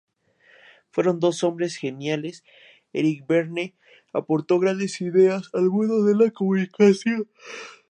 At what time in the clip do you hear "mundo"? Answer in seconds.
5.69-6.03